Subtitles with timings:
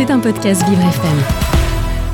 [0.00, 1.18] C'est un podcast Vivre FM.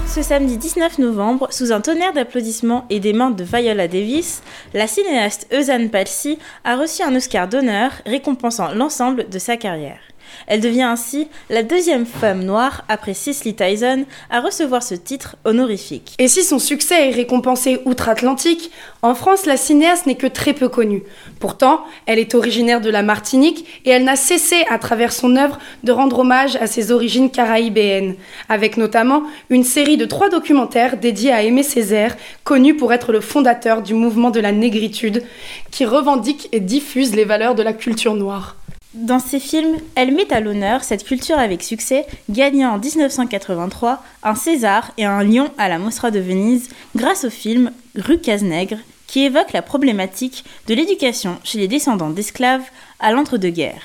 [0.08, 4.42] Ce samedi 19 novembre, sous un tonnerre d'applaudissements et des mains de Viola Davis,
[4.74, 10.00] la cinéaste Eusanne Palsy a reçu un Oscar d'honneur récompensant l'ensemble de sa carrière.
[10.46, 16.14] Elle devient ainsi la deuxième femme noire, après Cicely Tyson, à recevoir ce titre honorifique.
[16.18, 18.70] Et si son succès est récompensé outre-Atlantique,
[19.02, 21.02] en France, la cinéaste n'est que très peu connue.
[21.40, 25.58] Pourtant, elle est originaire de la Martinique et elle n'a cessé, à travers son œuvre,
[25.84, 28.14] de rendre hommage à ses origines caraïbéennes,
[28.48, 33.20] avec notamment une série de trois documentaires dédiés à Aimé Césaire, connu pour être le
[33.20, 35.22] fondateur du mouvement de la négritude,
[35.70, 38.56] qui revendique et diffuse les valeurs de la culture noire.
[38.96, 44.34] Dans ses films, elle met à l'honneur cette culture avec succès, gagnant en 1983 un
[44.34, 49.24] César et un Lion à la Mostra de Venise grâce au film Rue Cazenègre, qui
[49.24, 52.64] évoque la problématique de l'éducation chez les descendants d'esclaves
[52.98, 53.82] à l'entre-deux-guerres.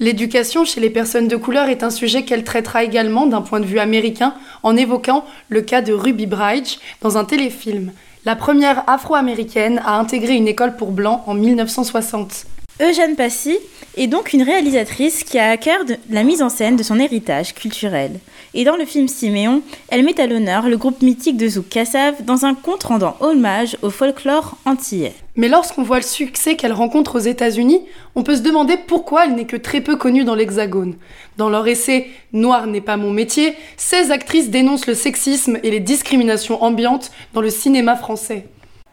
[0.00, 3.64] L'éducation chez les personnes de couleur est un sujet qu'elle traitera également d'un point de
[3.64, 4.34] vue américain
[4.64, 7.92] en évoquant le cas de Ruby Bridge dans un téléfilm.
[8.24, 12.46] La première afro-américaine à intégrer une école pour blancs en 1960.
[12.80, 13.58] Eugène Passy
[13.96, 17.52] est donc une réalisatrice qui a à cœur la mise en scène de son héritage
[17.52, 18.20] culturel.
[18.54, 22.22] Et dans le film Siméon, elle met à l'honneur le groupe mythique de Zouk Kassav
[22.24, 25.14] dans un conte rendant hommage au folklore antillais.
[25.34, 27.82] Mais lorsqu'on voit le succès qu'elle rencontre aux États-Unis,
[28.14, 30.94] on peut se demander pourquoi elle n'est que très peu connue dans l'Hexagone.
[31.36, 35.80] Dans leur essai Noir n'est pas mon métier, 16 actrices dénoncent le sexisme et les
[35.80, 38.46] discriminations ambiantes dans le cinéma français.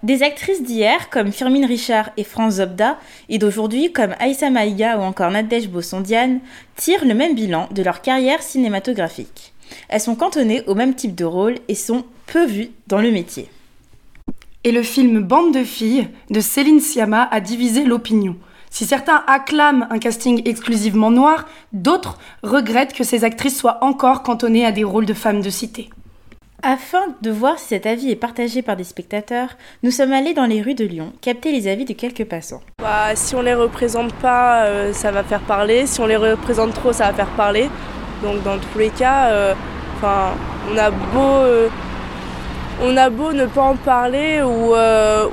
[0.05, 5.01] Des actrices d'hier, comme Firmin Richard et France Zobda, et d'aujourd'hui, comme Aïssa Maïga ou
[5.01, 6.41] encore Nadège Bossondiane,
[6.75, 9.55] tirent le même bilan de leur carrière cinématographique.
[9.89, 13.49] Elles sont cantonnées au même type de rôle et sont peu vues dans le métier.
[14.63, 18.35] Et le film Bande de filles de Céline Sciamma a divisé l'opinion.
[18.69, 24.67] Si certains acclament un casting exclusivement noir, d'autres regrettent que ces actrices soient encore cantonnées
[24.67, 25.89] à des rôles de femmes de cité.
[26.63, 29.49] Afin de voir si cet avis est partagé par des spectateurs,
[29.83, 32.61] nous sommes allés dans les rues de Lyon capter les avis de quelques passants.
[32.79, 35.85] Bah, si on les représente pas, euh, ça va faire parler.
[35.85, 37.69] Si on les représente trop, ça va faire parler.
[38.23, 39.53] Donc dans tous les cas, euh,
[39.97, 40.31] enfin,
[40.71, 41.67] on a beau, euh,
[42.81, 44.73] on a beau ne pas en parler ou,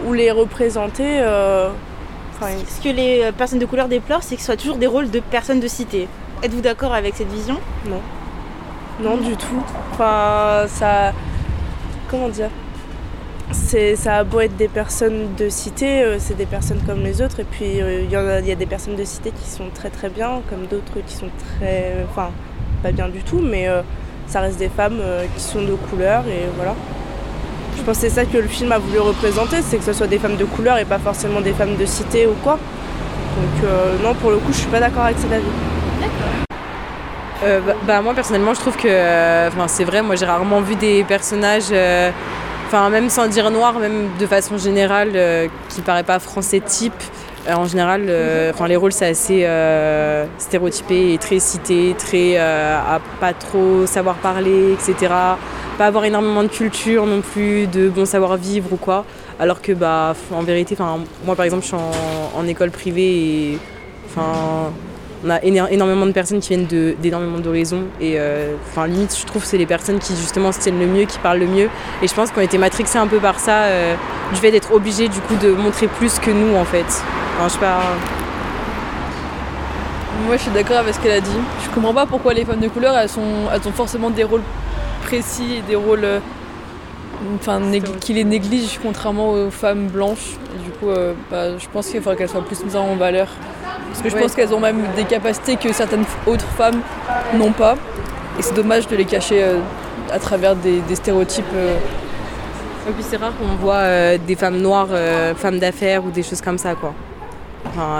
[0.06, 1.20] ou les représenter.
[2.40, 5.20] Ce que les personnes de couleur déplorent, c'est que ce soit toujours des rôles de
[5.20, 6.08] personnes de cité.
[6.42, 7.58] Êtes-vous d'accord avec cette vision?
[7.88, 8.00] Non.
[9.02, 9.62] Non, du tout.
[9.92, 11.12] Enfin, ça.
[12.08, 12.50] Comment dire?
[13.50, 17.20] C'est, ça a beau être des personnes de cité, euh, c'est des personnes comme les
[17.20, 19.90] autres, et puis il euh, y, y, a des personnes de cité qui sont très
[19.90, 21.96] très bien, comme d'autres qui sont très.
[22.08, 22.30] Enfin,
[22.82, 23.82] pas bien du tout, mais euh,
[24.26, 25.02] ça reste des femmes
[25.36, 26.74] qui sont de couleur, et voilà.
[27.76, 30.06] Je pense que c'est ça que le film a voulu représenter, c'est que ce soit
[30.06, 32.52] des femmes de couleur et pas forcément des femmes de cité ou quoi.
[32.52, 33.70] Donc,
[34.04, 35.44] non, pour le coup, je suis pas d'accord avec cet avis.
[36.00, 36.31] D'accord.
[37.42, 40.76] Euh, bah, bah, moi personnellement je trouve que euh, c'est vrai moi j'ai rarement vu
[40.76, 42.10] des personnages euh,
[42.66, 47.02] enfin même sans dire noir même de façon générale qui paraît pas français type.
[47.52, 48.02] En général
[48.50, 49.44] enfin les rôles c'est assez
[50.38, 55.12] stéréotypé et très cité très à pas trop savoir parler etc
[55.76, 59.04] pas avoir énormément de culture non plus de bon savoir vivre ou quoi.
[59.40, 63.02] Alors que bah en vérité enfin moi par exemple je suis en, en école privée
[63.02, 63.58] et
[64.06, 64.70] enfin
[65.24, 69.42] on a énormément de personnes qui viennent d'énormément d'horizons et euh, enfin limite je trouve
[69.42, 71.68] que c'est les personnes qui justement se tiennent le mieux, qui parlent le mieux
[72.02, 73.94] et je pense qu'on a été matrixés un peu par ça euh,
[74.32, 76.86] du fait d'être obligés du coup de montrer plus que nous en fait.
[77.36, 77.80] Enfin, je sais pas.
[80.26, 81.30] Moi je suis d'accord avec ce qu'elle a dit.
[81.64, 84.42] Je comprends pas pourquoi les femmes de couleur elles, sont, elles ont forcément des rôles
[85.04, 86.20] précis et des rôles euh,
[87.36, 87.60] enfin,
[88.00, 90.36] qui les négligent contrairement aux femmes blanches.
[90.64, 90.86] du coup
[91.30, 93.28] bah, je pense qu'il faudrait qu'elles soient plus mises en valeur.
[93.92, 96.80] Parce que je pense qu'elles ont même des capacités que certaines autres femmes
[97.34, 97.76] n'ont pas.
[98.38, 99.58] Et c'est dommage de les cacher euh,
[100.10, 101.44] à travers des, stéréotypes.
[101.54, 101.76] Euh.
[102.88, 104.88] Et puis c'est rare qu'on voit euh, des femmes noires,
[105.36, 106.94] femmes d'affaires ou des choses comme ça, quoi.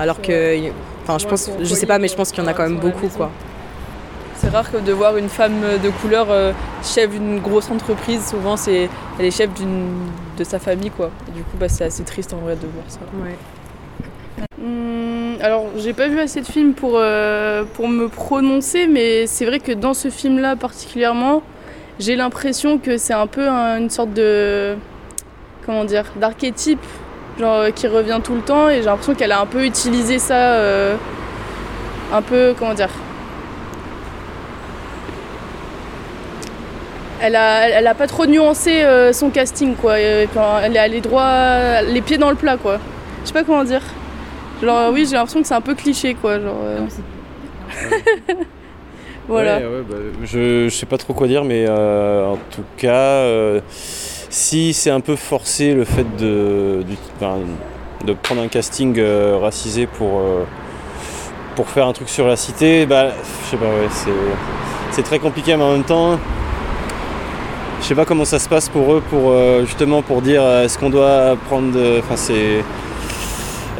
[0.01, 0.71] alors que,
[1.05, 2.79] enfin, je pense, je sais pas, mais je pense qu'il y en a quand même
[2.79, 3.31] beaucoup, quoi.
[4.53, 6.27] Rare de voir une femme de couleur
[6.83, 8.29] chef d'une grosse entreprise.
[8.29, 9.51] Souvent, c'est elle est chef
[10.39, 11.11] de sa famille, quoi.
[11.35, 13.01] Du coup, bah, c'est assez triste en vrai de voir ça.
[14.63, 19.45] Hum, alors, j'ai pas vu assez de films pour, euh, pour me prononcer, mais c'est
[19.45, 21.43] vrai que dans ce film-là particulièrement,
[21.99, 24.77] j'ai l'impression que c'est un peu une sorte de.
[25.67, 26.85] Comment dire D'archétype,
[27.39, 30.19] genre euh, qui revient tout le temps, et j'ai l'impression qu'elle a un peu utilisé
[30.19, 30.55] ça.
[30.55, 30.97] Euh,
[32.13, 32.55] un peu.
[32.59, 32.91] Comment dire
[37.23, 39.99] elle a, elle a pas trop nuancé son casting quoi.
[39.99, 40.29] elle
[40.77, 42.79] est allée droit, les pieds dans le plat quoi.
[43.23, 43.83] Je sais pas comment dire.
[44.63, 46.39] Genre, oui, j'ai l'impression que c'est un peu cliché, quoi.
[46.41, 46.79] Genre, euh.
[49.29, 49.59] Voilà.
[49.59, 52.91] Ouais, ouais, bah, je, je sais pas trop quoi dire, mais euh, en tout cas,
[52.93, 57.39] euh, si c'est un peu forcé le fait de, du- enfin,
[58.05, 60.43] de prendre un casting euh, racisé pour, euh,
[61.55, 63.11] pour faire un truc sur la cité, bah,
[63.45, 64.11] je sais pas, ouais, c'est,
[64.91, 66.19] c'est très compliqué, mais en même temps,
[67.83, 70.65] je sais pas comment ça se passe pour eux, pour euh, justement pour dire euh,
[70.65, 72.65] est-ce qu'on doit prendre, enfin c'est.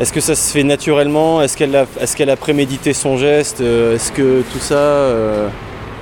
[0.01, 1.43] Est-ce que ça se fait naturellement?
[1.43, 3.61] Est-ce qu'elle a, est-ce qu'elle a prémédité son geste?
[3.61, 5.49] Euh, Est-ce que tout ça, euh,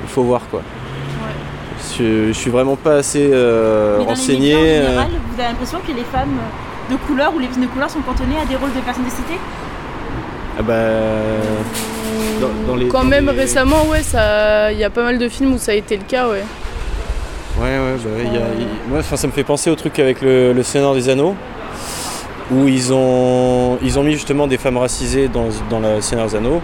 [0.05, 0.63] il faut voir quoi.
[1.99, 4.55] Je, je suis vraiment pas assez euh, Mais dans les renseigné.
[4.55, 6.39] médias, en euh, général, vous avez l'impression que les femmes
[6.91, 9.11] de couleur ou les personnes de couleur sont cantonnées à des rôles de personnes de
[9.11, 9.35] cité
[10.59, 10.75] ah bah,
[12.41, 15.19] dans, dans les, Quand dans même les- récemment, ouais, ça, il y a pas mal
[15.19, 16.43] de films où ça a été le cas, ouais.
[17.61, 17.97] Ouais, ouais,
[18.91, 21.35] bah, y ça me fait penser au truc avec le, le Seigneur des Anneaux,
[22.51, 26.37] où ils ont, ils ont mis justement des femmes racisées dans, dans le Seigneur des
[26.37, 26.61] Anneaux.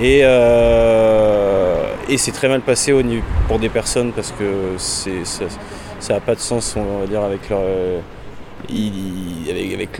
[0.00, 6.14] Et, euh, et c'est très mal passé au niveau, pour des personnes parce que ça
[6.14, 7.60] n'a pas de sens, on va dire, avec leur.
[7.62, 8.00] euh,
[9.48, 9.98] avec, avec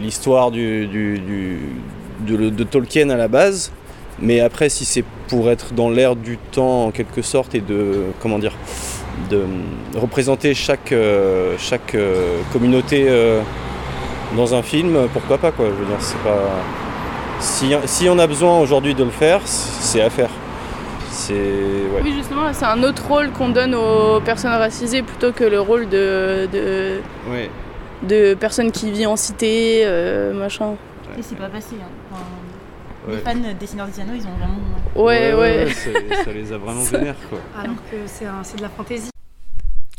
[0.00, 1.58] l'histoire du, du- du-
[2.26, 3.72] de, de Tolkien à la base.
[4.20, 8.04] Mais après, si c'est pour être dans l'air du temps en quelque sorte et de.
[8.20, 8.54] Comment dire
[9.30, 9.44] de
[9.94, 13.40] représenter chaque, euh, chaque euh, communauté euh,
[14.36, 15.66] dans un film, pourquoi pas quoi.
[15.66, 16.38] Je veux dire, c'est pas.
[17.40, 20.30] Si, si on a besoin aujourd'hui de le faire, c'est à faire.
[21.10, 21.32] C'est.
[21.34, 22.00] Ouais.
[22.04, 25.88] Oui, justement, c'est un autre rôle qu'on donne aux personnes racisées plutôt que le rôle
[25.88, 27.00] de, de,
[28.08, 30.74] de personnes qui vivent en cité, euh, machin.
[31.18, 31.74] Et c'est pas passé.
[31.80, 31.84] hein.
[32.10, 32.22] Enfin,
[33.08, 33.14] Ouais.
[33.16, 35.04] Les fans des Seigneurs des Anneaux, ils ont vraiment.
[35.06, 35.68] Ouais, ouais.
[35.72, 37.38] ça, ça les a vraiment vénères quoi.
[37.58, 39.10] Alors que c'est un- c'est de la fantaisie.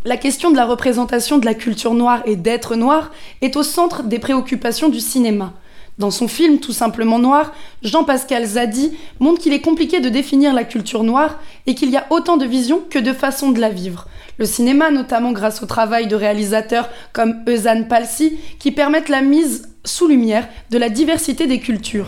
[0.05, 3.11] La question de la représentation de la culture noire et d'être noir
[3.41, 5.53] est au centre des préoccupations du cinéma.
[5.99, 7.53] Dans son film Tout simplement noir,
[7.83, 12.05] Jean-Pascal Zadi montre qu'il est compliqué de définir la culture noire et qu'il y a
[12.09, 14.07] autant de visions que de façons de la vivre.
[14.39, 19.69] Le cinéma, notamment grâce au travail de réalisateurs comme Eusanne Palsy, qui permettent la mise
[19.85, 22.07] sous lumière de la diversité des cultures.